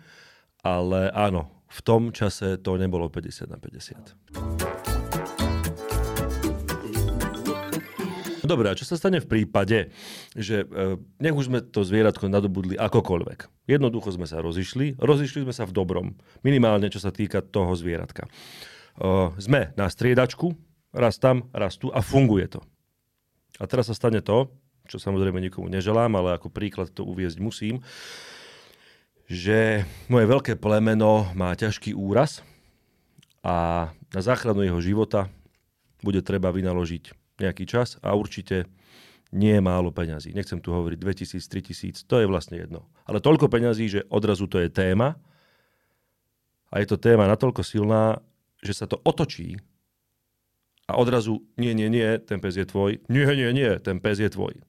[0.65, 5.10] ale áno, v tom čase to nebolo 50 na 50.
[8.41, 9.93] Dobre, a čo sa stane v prípade,
[10.33, 13.69] že e, nech už sme to zvieratko nadobudli akokoľvek.
[13.69, 16.17] Jednoducho sme sa rozišli, rozišli sme sa v dobrom.
[16.41, 18.25] Minimálne, čo sa týka toho zvieratka.
[18.25, 18.29] E,
[19.37, 20.57] sme na striedačku,
[20.89, 22.61] raz tam, raz tu a funguje to.
[23.61, 24.49] A teraz sa stane to,
[24.89, 27.85] čo samozrejme nikomu neželám, ale ako príklad to uviezť musím,
[29.29, 32.41] že moje veľké plemeno má ťažký úraz
[33.45, 35.29] a na záchranu jeho života
[36.01, 38.69] bude treba vynaložiť nejaký čas a určite
[39.31, 40.35] nie je málo peňazí.
[40.35, 42.85] Nechcem tu hovoriť 2000, 3000, to je vlastne jedno.
[43.07, 45.15] Ale toľko peňazí, že odrazu to je téma
[46.69, 48.19] a je to téma natoľko silná,
[48.59, 49.57] že sa to otočí
[50.91, 54.27] a odrazu nie, nie, nie, ten pes je tvoj, nie, nie, nie, ten pes je
[54.27, 54.59] tvoj.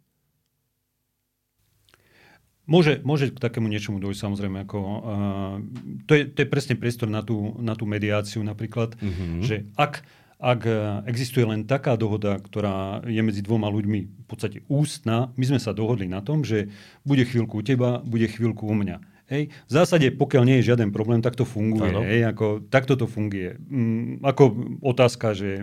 [2.63, 4.63] Môže, môže k takému niečomu dojsť samozrejme.
[4.63, 5.59] Ako, uh,
[6.07, 9.43] to, je, to je presne priestor na tú, na tú mediáciu napríklad, mm-hmm.
[9.43, 10.07] že ak
[10.43, 10.75] ak e,
[11.07, 15.71] existuje len taká dohoda, ktorá je medzi dvoma ľuďmi v podstate ústna, my sme sa
[15.71, 16.67] dohodli na tom, že
[17.07, 19.13] bude chvíľku u teba, bude chvíľku u mňa.
[19.33, 19.49] Hej.
[19.49, 21.89] V zásade, pokiaľ nie je žiaden problém, tak to funguje.
[21.89, 22.37] Hej.
[22.37, 23.57] Ako, takto to funguje.
[23.65, 25.63] Mm, ako otázka, že e,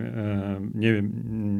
[0.74, 1.06] neviem,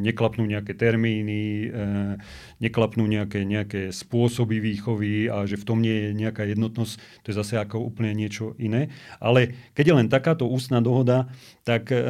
[0.02, 2.18] neklapnú nejaké termíny, e,
[2.59, 7.38] neklapnú nejaké, nejaké spôsoby výchovy a že v tom nie je nejaká jednotnosť, to je
[7.38, 8.90] zase ako úplne niečo iné.
[9.22, 11.30] Ale keď je len takáto ústna dohoda,
[11.62, 12.02] tak e,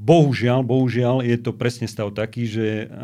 [0.00, 2.96] bohužiaľ, bohužiaľ je to presne stav taký, že e,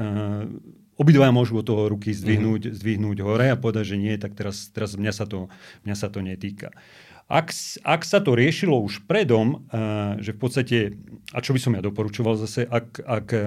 [0.96, 2.78] obidvaja môžu od toho ruky zdvihnúť, mm-hmm.
[2.80, 5.52] zdvihnúť hore a povedať, že nie, tak teraz, teraz mňa, sa to,
[5.84, 6.72] mňa sa to netýka.
[7.26, 7.50] Ak,
[7.82, 10.76] ak sa to riešilo už predom, uh, že v podstate,
[11.34, 13.42] a čo by som ja doporučoval zase, ak, ak uh,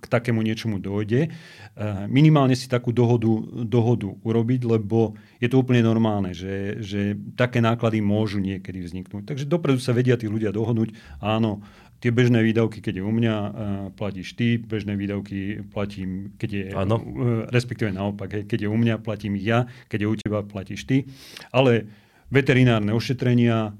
[0.00, 3.28] k takému niečomu dojde, uh, minimálne si takú dohodu,
[3.68, 9.28] dohodu urobiť, lebo je to úplne normálne, že, že také náklady môžu niekedy vzniknúť.
[9.28, 11.60] Takže dopredu sa vedia tí ľudia dohodnúť, áno,
[12.02, 13.50] tie bežné výdavky, keď je u mňa, uh,
[13.94, 18.98] platíš ty, bežné výdavky platím, keď je, uh, respektíve naopak, hej, keď je u mňa,
[18.98, 21.06] platím ja, keď je u teba, platíš ty.
[21.54, 21.86] Ale
[22.34, 23.78] veterinárne ošetrenia,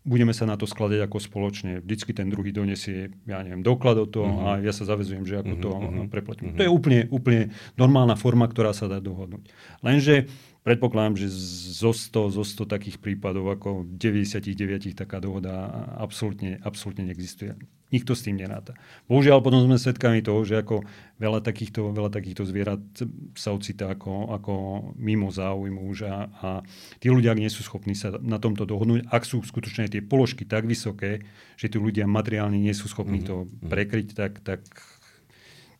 [0.00, 1.84] budeme sa na to skladať ako spoločne.
[1.84, 4.56] Vždycky ten druhý donesie, ja neviem, doklad o to uh-huh.
[4.56, 6.52] a ja sa zavezujem, že ako uh-huh, to uh-huh, preplatím.
[6.52, 6.58] Uh-huh.
[6.58, 9.52] To je úplne, úplne normálna forma, ktorá sa dá dohodnúť.
[9.84, 11.28] Lenže predpokladám, že
[11.80, 17.56] zo 100, zo 100 takých prípadov, ako 99 taká dohoda absolútne, absolútne neexistuje.
[17.90, 18.78] Nikto s tým neráta.
[19.10, 20.86] Bohužiaľ, potom sme svedkami toho, že ako
[21.18, 22.78] veľa takýchto, veľa takýchto zvierat
[23.34, 24.52] sa ocitá ako, ako
[24.94, 26.48] mimo záujmu už a, a
[27.02, 30.70] tí ľudia, nie sú schopní sa na tomto dohodnúť, ak sú skutočne tie položky tak
[30.70, 31.26] vysoké,
[31.58, 33.58] že tí ľudia materiálne nie sú schopní mm-hmm.
[33.58, 34.62] to prekryť, tak, tak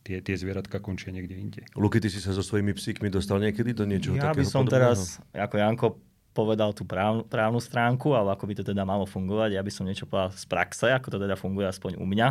[0.01, 1.61] tie, tie zvieratka končia niekde inde.
[1.77, 4.65] Luky, ty si sa so svojimi psíkmi dostal niekedy do niečoho ja takého by som
[4.65, 4.73] podobného?
[4.73, 4.97] teraz,
[5.33, 5.87] ako Janko
[6.31, 9.83] povedal tú právnu, právnu stránku, ale ako by to teda malo fungovať, ja by som
[9.83, 12.29] niečo povedal z praxe, ako to teda funguje aspoň u mňa.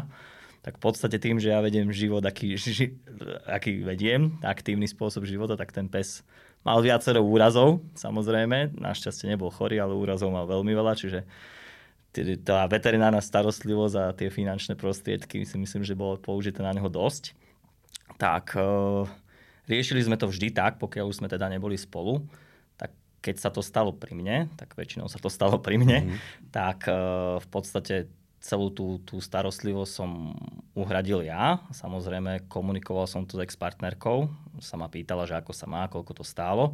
[0.60, 2.92] Tak v podstate tým, že ja vediem život, aký, ži,
[3.48, 6.20] aký vediem, aktívny spôsob života, tak ten pes
[6.60, 8.76] mal viacero úrazov, samozrejme.
[8.76, 11.24] Našťastie nebol chorý, ale úrazov mal veľmi veľa, čiže
[12.44, 17.32] tá veterinárna starostlivosť a tie finančné prostriedky si myslím, že bolo použité na neho dosť
[18.16, 19.06] tak uh,
[19.70, 22.26] riešili sme to vždy tak, pokiaľ už sme teda neboli spolu,
[22.74, 22.90] tak
[23.22, 26.50] keď sa to stalo pri mne, tak väčšinou sa to stalo pri mne, mm-hmm.
[26.50, 30.32] tak uh, v podstate celú tú, tú starostlivosť som
[30.72, 31.60] uhradil ja.
[31.76, 34.32] Samozrejme, komunikoval som to s ex-partnerkou.
[34.64, 36.72] Sa ma pýtala, že ako sa má, koľko to stálo.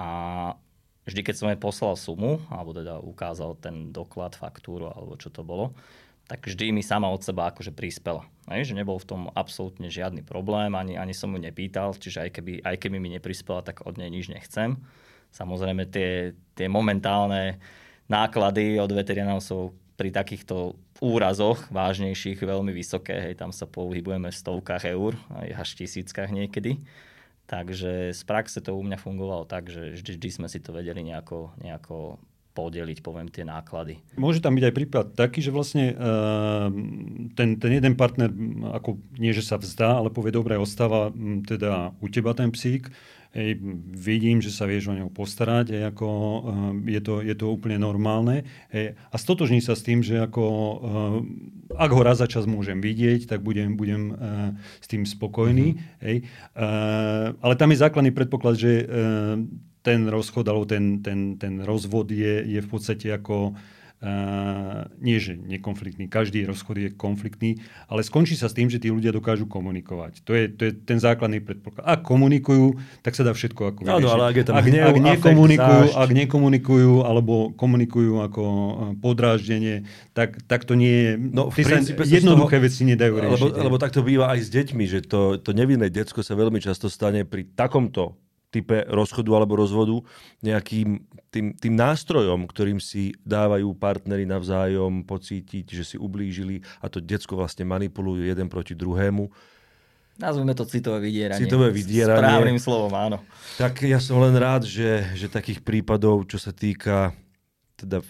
[0.00, 0.56] A
[1.04, 5.44] vždy, keď som jej poslal sumu, alebo teda ukázal ten doklad, faktúru, alebo čo to
[5.44, 5.76] bolo,
[6.26, 8.26] tak vždy mi sama od seba akože prispela.
[8.50, 12.30] Hej, že nebol v tom absolútne žiadny problém, ani, ani som mu nepýtal, čiže aj
[12.34, 14.78] keby, aj keby mi neprispela, tak od nej nič nechcem.
[15.34, 17.58] Samozrejme tie, tie momentálne
[18.06, 19.58] náklady od veterinárov sú
[19.96, 23.18] pri takýchto úrazoch vážnejších veľmi vysoké.
[23.18, 26.84] Hej, tam sa pohybujeme v stovkách eur, aj až tisíckach niekedy.
[27.46, 31.06] Takže z praxe to u mňa fungovalo tak, že vždy, vždy sme si to vedeli
[31.06, 32.18] nejako, nejako
[32.56, 34.00] podeliť, poviem, tie náklady.
[34.16, 36.72] Môže tam byť aj prípad taký, že vlastne uh,
[37.36, 38.32] ten, ten jeden partner,
[38.72, 41.12] ako nie, že sa vzdá, ale povie, dobre, ostáva
[41.44, 42.88] teda u teba ten psík,
[43.36, 43.60] Hej,
[43.92, 46.40] vidím, že sa vieš o neho postarať, hej, ako, uh,
[46.88, 48.48] je, to, je to úplne normálne.
[48.72, 52.80] Hej, a stotožní sa s tým, že ako, uh, ak ho raz za čas môžem
[52.80, 55.76] vidieť, tak budem, budem uh, s tým spokojný.
[55.76, 56.00] Mm-hmm.
[56.00, 56.16] Hej.
[56.56, 59.36] Uh, ale tam je základný predpoklad, že uh,
[59.86, 63.54] ten rozchod alebo ten, ten, ten rozvod je, je v podstate ako
[63.96, 68.92] Uh, nie, že nekonfliktný, každý rozchod je konfliktný, ale skončí sa s tým, že tí
[68.92, 70.20] ľudia dokážu komunikovať.
[70.28, 71.80] To je, to je ten základný predpoklad.
[71.80, 74.96] Ak komunikujú, tak sa dá všetko ako Áno, ale ak je tam ak, hnev, ak,
[75.00, 78.42] nekomunikujú, afekt, ak nekomunikujú, alebo komunikujú ako
[79.00, 81.10] podráždenie, tak, tak to nie je...
[81.16, 83.32] No, v princípe jednoduché toho, veci nedajú riešiť.
[83.32, 86.60] Lebo, lebo tak to býva aj s deťmi, že to, to nevinné decko sa veľmi
[86.60, 88.25] často stane pri takomto
[88.56, 90.00] type rozchodu alebo rozvodu
[90.40, 97.04] nejakým tým, tým nástrojom, ktorým si dávajú partnery navzájom pocítiť, že si ublížili a to
[97.04, 99.28] decko vlastne manipulujú jeden proti druhému.
[100.16, 101.44] Nazvime to citové vydieranie.
[101.44, 102.24] Citové vydieranie.
[102.24, 103.20] Správnym slovom, áno.
[103.60, 107.12] Tak ja som len rád, že, že takých prípadov, čo sa týka
[107.76, 108.00] teda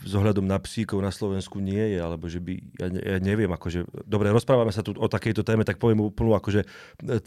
[0.00, 3.84] s ohľadom na psíkov na Slovensku nie je, alebo že by, ja, ja neviem, akože,
[4.08, 6.64] dobre, rozprávame sa tu o takejto téme, tak poviem úplnú akože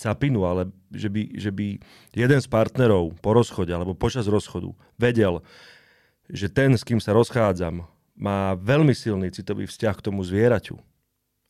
[0.02, 1.78] capinu, ale že by, že by
[2.18, 5.46] jeden z partnerov po rozchode alebo počas rozchodu vedel,
[6.26, 7.86] že ten, s kým sa rozchádzam,
[8.18, 10.78] má veľmi silný citový vzťah k tomu zvieraťu.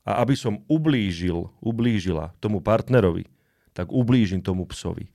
[0.04, 3.28] A aby som ublížil, ublížila tomu partnerovi,
[3.72, 5.08] tak ublížim tomu psovi.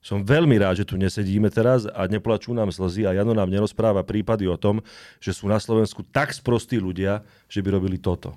[0.00, 4.00] Som veľmi rád, že tu nesedíme teraz a neplačú nám slzy a Jano nám nerozpráva
[4.00, 4.80] prípady o tom,
[5.20, 7.20] že sú na Slovensku tak sprostí ľudia,
[7.52, 8.32] že by robili toto.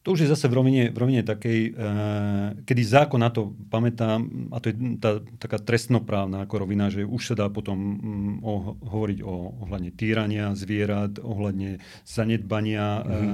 [0.00, 4.16] To už je zase v rovine, v rovine takej, uh, kedy zákon na to pamätá,
[4.48, 8.80] a to je tá taká trestnoprávna ako rovina, že už sa dá potom um, o,
[8.80, 13.28] hovoriť o ohľadne týrania zvierat, ohľadne zanedbania mm-hmm.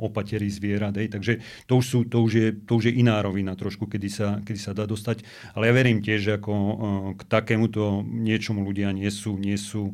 [0.00, 0.96] uh, opatery zvierat.
[0.96, 1.12] Hej.
[1.12, 1.32] Takže
[1.68, 4.60] to už, sú, to, už je, to už je iná rovina trošku, kedy sa, kedy
[4.64, 5.28] sa dá dostať.
[5.52, 6.76] Ale ja verím tiež, že ako, uh,
[7.20, 9.92] k takémuto niečomu ľudia nie sú, nie sú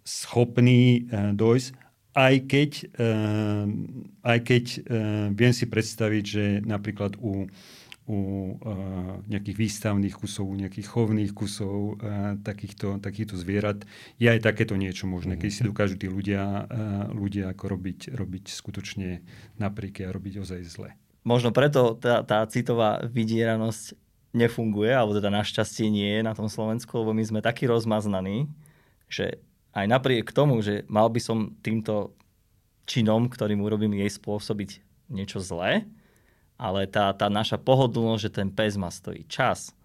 [0.00, 1.85] schopní uh, dojsť
[2.16, 3.68] aj keď, uh,
[4.24, 4.80] aj keď uh,
[5.36, 7.44] viem si predstaviť, že napríklad u,
[8.08, 8.18] u
[8.56, 13.84] uh, nejakých výstavných kusov, u nejakých chovných kusov uh, takýchto, takýchto zvierat
[14.16, 15.68] je aj takéto niečo možné, keď si mhm.
[15.68, 19.20] dokážu tí ľudia, uh, ľudia ako robiť, robiť skutočne
[19.60, 20.90] napriek a robiť ozaj zle.
[21.26, 23.98] Možno preto tá, tá citová vydieranosť
[24.36, 28.46] nefunguje, alebo teda našťastie nie je na tom Slovensku, lebo my sme takí rozmaznaní,
[29.08, 29.40] že
[29.76, 32.16] aj napriek tomu, že mal by som týmto
[32.88, 34.80] činom, ktorým urobím jej spôsobiť
[35.12, 35.84] niečo zlé,
[36.56, 39.76] ale tá, tá naša pohodlnosť, že ten pes ma stojí čas,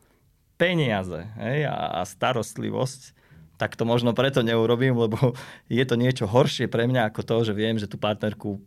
[0.55, 3.19] peniaze hej, a, a starostlivosť,
[3.59, 5.35] tak to možno preto neurobím, lebo
[5.67, 8.63] je to niečo horšie pre mňa ako to, že viem, že tú partnerku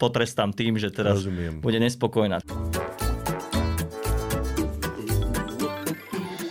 [0.00, 1.60] potrestám tým, že teraz Rozumiem.
[1.60, 2.40] bude nespokojná.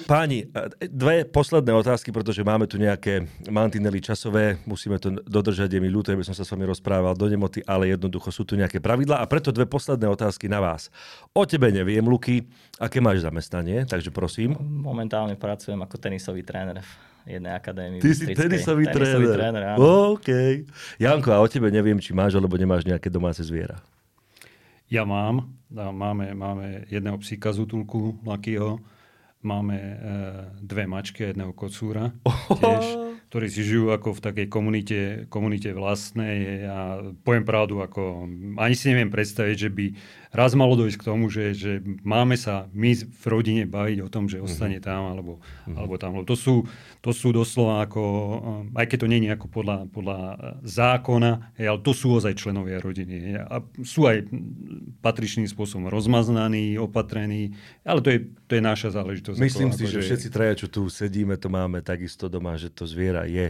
[0.09, 0.49] Páni,
[0.89, 6.09] dve posledné otázky, pretože máme tu nejaké mantinely časové, musíme to dodržať, je mi ľúto,
[6.09, 9.29] aby som sa s vami rozprával do nemoty, ale jednoducho sú tu nejaké pravidlá a
[9.29, 10.89] preto dve posledné otázky na vás.
[11.29, 12.41] O tebe neviem, Luky,
[12.81, 14.57] aké máš zamestnanie, takže prosím.
[14.57, 18.01] Momentálne pracujem ako tenisový tréner v jednej akadémii.
[18.01, 19.37] Ty si tenisový, tenisový tréner.
[19.37, 20.17] tréner áno.
[20.17, 20.29] OK.
[20.97, 23.77] Janko, a o tebe neviem, či máš alebo nemáš nejaké domáce zviera.
[24.89, 25.53] Ja mám.
[25.69, 28.81] Máme, máme jedného psíka z útulku, Lakyho
[29.39, 29.95] Máme e,
[30.59, 32.11] dve mačky a jedného kocúra.
[32.59, 34.99] Tiež ktorí si žijú ako v takej komunite,
[35.29, 38.25] komunite vlastnej a poviem pravdu, ako
[38.57, 39.85] ani si neviem predstaviť, že by
[40.29, 41.71] raz malo dojsť k tomu, že, že
[42.05, 44.45] máme sa my v rodine baviť o tom, že mhm.
[44.45, 45.75] ostane tam alebo, mm-hmm.
[45.77, 46.21] alebo tam.
[46.21, 46.69] Lebo to sú,
[47.01, 48.03] to sú doslova ako,
[48.77, 50.19] aj keď to nie je ako podľa, podľa
[50.61, 53.15] zákona, hej, ale to sú ozaj členovia rodiny.
[53.17, 54.29] Hej, a sú aj
[55.01, 59.37] patričným spôsobom rozmaznaní, opatrení, ale to je, to je naša záležitosť.
[59.41, 62.69] Myslím ako, si, ako, že všetci traja, čo tu sedíme, to máme takisto doma, že
[62.69, 63.49] to zviera je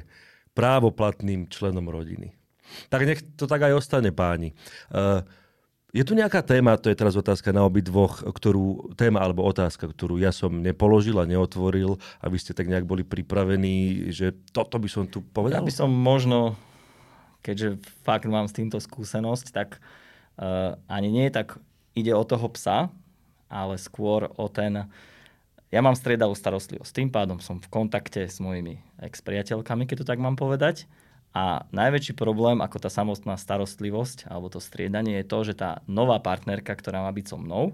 [0.55, 2.35] právoplatným členom rodiny.
[2.87, 4.53] Tak nech to tak aj ostane, páni.
[4.93, 5.25] Uh,
[5.89, 9.89] je tu nejaká téma, to je teraz otázka na obi dvoch, ktorú, téma alebo otázka,
[9.89, 14.77] ktorú ja som nepoložil a neotvoril a vy ste tak nejak boli pripravení, že toto
[14.77, 15.61] by som tu povedal?
[15.61, 16.53] Ja by som možno,
[17.41, 19.81] keďže fakt mám s týmto skúsenosť, tak
[20.37, 21.57] uh, ani nie tak
[21.97, 22.93] ide o toho psa,
[23.49, 24.85] ale skôr o ten,
[25.73, 26.93] ja mám striedavú starostlivosť.
[26.93, 30.85] Tým pádom som v kontakte s mojimi ex-priateľkami, keď to tak mám povedať.
[31.29, 36.17] A najväčší problém, ako tá samotná starostlivosť alebo to striedanie, je to, že tá nová
[36.17, 37.73] partnerka, ktorá má byť so mnou, e,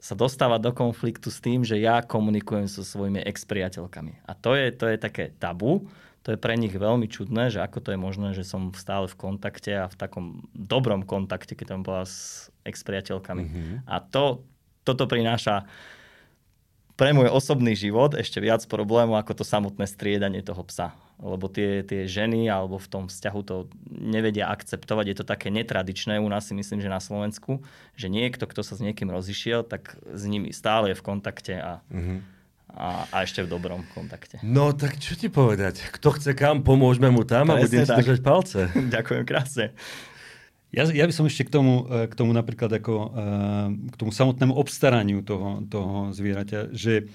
[0.00, 4.24] sa dostáva do konfliktu s tým, že ja komunikujem so svojimi ex-priateľkami.
[4.24, 5.90] A to je, to je také tabu,
[6.24, 9.16] to je pre nich veľmi čudné, že ako to je možné, že som stále v
[9.16, 13.44] kontakte a v takom dobrom kontakte, keď tam bola s ex-priateľkami.
[13.44, 13.76] Mm-hmm.
[13.88, 14.44] A to,
[14.84, 15.64] toto prináša
[17.00, 20.92] pre môj osobný život ešte viac problémov ako to samotné striedanie toho psa.
[21.20, 25.04] Lebo tie, tie ženy alebo v tom vzťahu to nevedia akceptovať.
[25.12, 27.60] Je to také netradičné u nás si myslím, že na Slovensku,
[27.92, 31.84] že niekto, kto sa s niekým rozišiel, tak s nimi stále je v kontakte a
[31.92, 32.40] mm-hmm
[32.74, 34.38] a, a ešte v dobrom kontakte.
[34.46, 35.82] No tak čo ti povedať?
[35.90, 38.58] Kto chce kam, pomôžeme mu tam Presne a budem si držať palce.
[38.96, 39.74] Ďakujem krásne.
[40.70, 44.14] Ja, ja by som ešte k tomu, e, k tomu napríklad ako, e, k tomu
[44.14, 47.10] samotnému obstaraniu toho, toho zvieraťa, že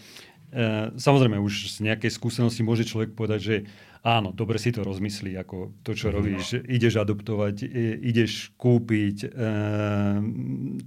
[0.51, 3.55] e, samozrejme už z nejakej skúsenosti môže človek povedať, že
[4.05, 6.13] áno, dobre si to rozmyslí, ako to, čo mhm.
[6.13, 7.65] robíš, ideš adoptovať,
[8.05, 9.33] ideš kúpiť.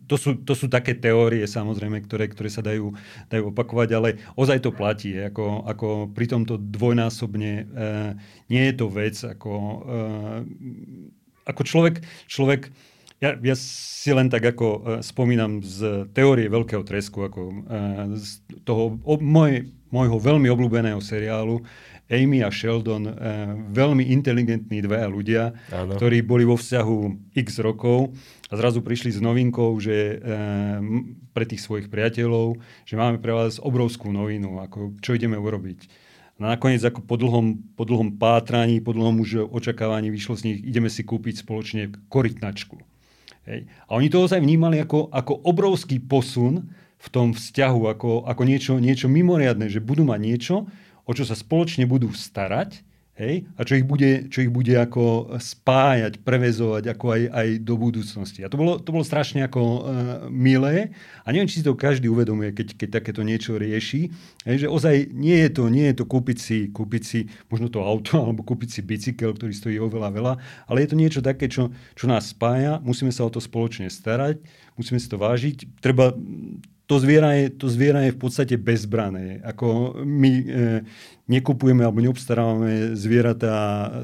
[0.07, 2.95] To sú, to sú také teórie, samozrejme, ktoré, ktoré sa dajú,
[3.27, 5.19] dajú opakovať, ale ozaj to platí.
[5.19, 7.53] Ako, ako pri tomto dvojnásobne
[8.47, 9.53] nie je to vec, ako,
[11.43, 12.71] ako človek, človek
[13.19, 17.67] ja, ja si len tak ako spomínam z teórie Veľkého tresku, ako
[18.15, 21.65] z toho môj, môjho veľmi obľúbeného seriálu,
[22.09, 23.13] Amy a Sheldon, eh,
[23.69, 25.95] veľmi inteligentní dvaja ľudia, ano.
[26.01, 28.17] ktorí boli vo vzťahu x rokov
[28.49, 30.19] a zrazu prišli s novinkou, že eh,
[31.37, 32.57] pre tých svojich priateľov,
[32.89, 36.09] že máme pre vás obrovskú novinu, ako čo ideme urobiť.
[36.39, 40.59] A nakoniec ako po dlhom, po dlhom pátraní, po dlhom už očakávaní vyšlo z nich,
[40.63, 42.79] ideme si kúpiť spoločne korytnačku.
[43.51, 43.67] Hej.
[43.91, 48.73] A oni to ozaj vnímali ako, ako obrovský posun v tom vzťahu, ako, ako niečo,
[48.79, 50.57] niečo mimoriadne, že budú mať niečo,
[51.09, 52.85] o čo sa spoločne budú starať
[53.19, 57.75] hej, a čo ich bude, čo ich bude ako spájať, prevezovať ako aj, aj do
[57.75, 58.47] budúcnosti.
[58.47, 59.79] A to bolo, to bolo strašne ako uh,
[60.31, 60.95] milé.
[61.27, 64.15] A neviem, či si to každý uvedomuje, keď, keď takéto niečo rieši,
[64.47, 67.83] hej, že ozaj nie je to, nie je to kúpiť si, kúpiť si možno to
[67.83, 70.33] auto alebo kúpiť si bicykel, ktorý stojí oveľa veľa,
[70.71, 74.39] ale je to niečo také, čo, čo nás spája, musíme sa o to spoločne starať,
[74.79, 76.15] musíme si to vážiť, treba
[76.89, 79.45] to zviera je, to zviera je v podstate bezbrané.
[79.45, 80.45] Ako my e,
[81.29, 83.57] nekupujeme alebo neobstarávame zvieratá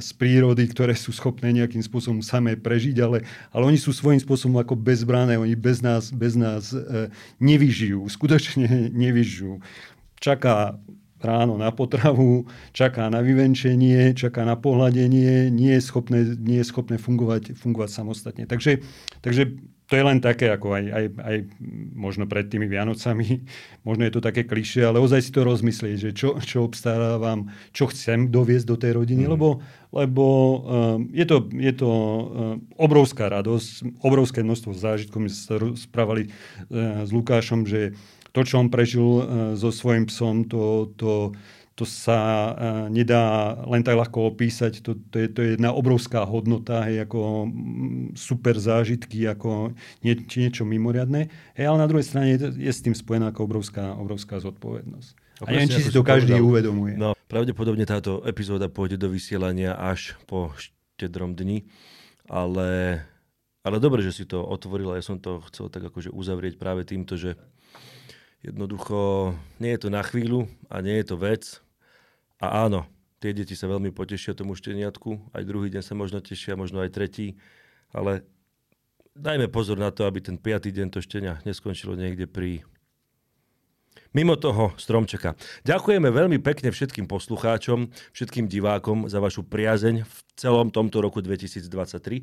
[0.05, 3.25] z prírody, ktoré sú schopné nejakým spôsobom samé prežiť, ale,
[3.57, 7.09] ale oni sú svojím spôsobom ako bezbrané, oni bez nás, bez nás e,
[7.41, 9.65] nevyžijú, skutočne nevyžijú.
[10.21, 10.77] Čaká
[11.25, 12.45] ráno na potravu,
[12.77, 18.45] čaká na vyvenčenie, čaká na pohľadenie, nie je schopné, nie je schopné fungovať, fungovať samostatne.
[18.45, 18.85] Takže,
[19.25, 21.37] takže to je len také, ako aj, aj, aj
[21.93, 23.45] možno pred tými Vianocami,
[23.89, 27.93] možno je to také klišie, ale ozaj si to rozmyslieť, že čo, čo obstarávam, čo
[27.93, 29.31] chcem doviesť do tej rodiny, mm.
[29.37, 29.61] lebo,
[29.93, 30.61] lebo um,
[31.13, 32.25] je to, je to um,
[32.81, 35.21] obrovská radosť, obrovské množstvo zážitkov.
[35.21, 37.93] My sa správali uh, s Lukášom, že
[38.33, 39.23] to, čo on prežil uh,
[39.55, 41.37] so svojím psom, to, to
[41.75, 42.55] to sa uh,
[42.87, 44.79] nedá len tak ľahko opísať.
[44.87, 49.75] To, to, je, to je jedna obrovská hodnota, hej, ako mm, super zážitky, ako
[50.07, 51.27] nie, niečo mimoriadné.
[51.59, 55.43] Hej, ale na druhej strane je, je s tým spojená ako obrovská, obrovská zodpovednosť.
[55.43, 56.47] A, a neviem, či si to každý povedal.
[56.47, 56.95] uvedomuje.
[56.95, 61.67] No, pravdepodobne táto epizóda pôjde do vysielania až po štedrom dni,
[62.31, 63.03] ale,
[63.67, 64.95] ale dobre, že si to otvorila.
[64.95, 67.35] Ja som to chcel tak akože uzavrieť práve týmto, že
[68.47, 71.64] jednoducho nie je to na chvíľu a nie je to vec,
[72.51, 72.85] a áno,
[73.23, 76.93] tie deti sa veľmi potešia tomu šteniatku, aj druhý deň sa možno tešia, možno aj
[76.93, 77.41] tretí,
[77.95, 78.27] ale
[79.17, 82.67] dajme pozor na to, aby ten piatý deň to štenia neskončilo niekde pri
[84.15, 85.35] Mimo toho stromčeka.
[85.67, 92.23] Ďakujeme veľmi pekne všetkým poslucháčom, všetkým divákom za vašu priazeň v celom tomto roku 2023.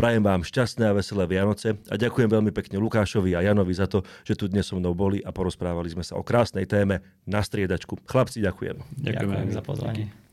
[0.00, 4.00] Prajem vám šťastné a veselé Vianoce a ďakujem veľmi pekne Lukášovi a Janovi za to,
[4.24, 8.00] že tu dnes so mnou boli a porozprávali sme sa o krásnej téme na striedačku.
[8.08, 8.80] Chlapci, ďakujem.
[8.96, 10.25] Ďakujem, ďakujem za pozvanie.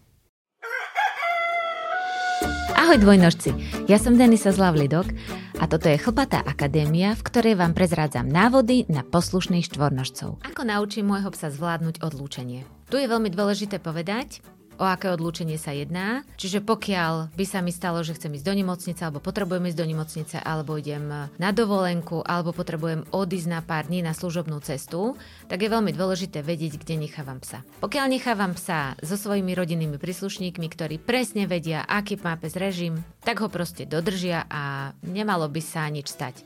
[2.71, 3.51] Ahoj dvojnožci,
[3.91, 5.11] ja som Denisa Zlavlidok
[5.59, 10.39] a toto je Chlpatá akadémia, v ktorej vám prezrádzam návody na poslušných štvornožcov.
[10.47, 12.63] Ako naučím môjho psa zvládnuť odlúčenie?
[12.87, 14.39] Tu je veľmi dôležité povedať,
[14.77, 16.25] o aké odlúčenie sa jedná.
[16.37, 19.87] Čiže pokiaľ by sa mi stalo, že chcem ísť do nemocnice, alebo potrebujem ísť do
[19.89, 25.61] nemocnice, alebo idem na dovolenku, alebo potrebujem odísť na pár dní na služobnú cestu, tak
[25.61, 27.61] je veľmi dôležité vedieť, kde nechávam psa.
[27.83, 33.39] Pokiaľ nechávam psa so svojimi rodinnými príslušníkmi, ktorí presne vedia, aký má pes režim, tak
[33.39, 36.43] ho proste dodržia a nemalo by sa nič stať.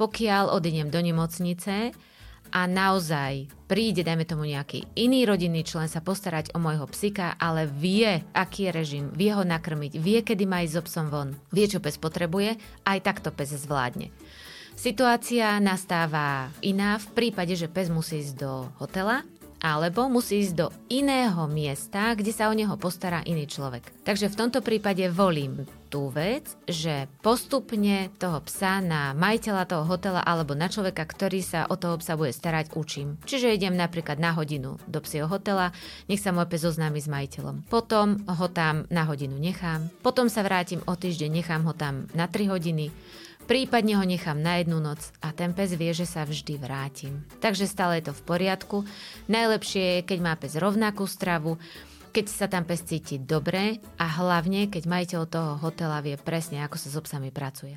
[0.00, 1.92] Pokiaľ odídem do nemocnice,
[2.50, 7.70] a naozaj príde, dajme tomu nejaký iný rodinný člen sa postarať o môjho psika, ale
[7.70, 11.70] vie, aký je režim, vie ho nakrmiť, vie, kedy má ísť so psom von, vie,
[11.70, 14.10] čo pes potrebuje, aj takto pes zvládne.
[14.74, 19.22] Situácia nastáva iná v prípade, že pes musí ísť do hotela
[19.60, 23.92] alebo musí ísť do iného miesta, kde sa o neho postará iný človek.
[24.02, 30.22] Takže v tomto prípade volím tú vec, že postupne toho psa na majiteľa toho hotela
[30.22, 33.18] alebo na človeka, ktorý sa o toho psa bude starať, učím.
[33.26, 35.74] Čiže idem napríklad na hodinu do psieho hotela,
[36.06, 37.66] nech sa môj pes zoznámi s majiteľom.
[37.66, 42.30] Potom ho tam na hodinu nechám, potom sa vrátim o týždeň, nechám ho tam na
[42.30, 42.94] 3 hodiny,
[43.50, 47.26] Prípadne ho nechám na jednu noc a ten pes vie, že sa vždy vrátim.
[47.42, 48.86] Takže stále je to v poriadku.
[49.26, 51.58] Najlepšie je, keď má pes rovnakú stravu,
[52.14, 56.78] keď sa tam pes cíti dobre a hlavne, keď majiteľ toho hotela vie presne, ako
[56.78, 57.74] sa s obsami pracuje.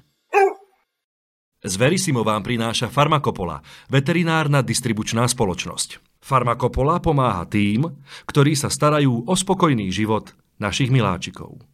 [1.65, 6.21] Z Verisimo vám prináša Farmakopola, veterinárna distribučná spoločnosť.
[6.21, 7.89] Farmakopola pomáha tým,
[8.29, 11.72] ktorí sa starajú o spokojný život našich miláčikov.